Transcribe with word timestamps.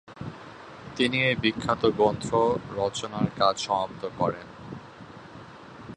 তিনি 0.95 1.17
এই 1.23 1.35
বিখ্যাত 1.35 1.81
গ্রন্থ 1.97 2.27
রচনার 2.75 3.27
কাজ 3.39 3.55
সমাপ্ত 3.59 4.01
করেন। 4.17 4.47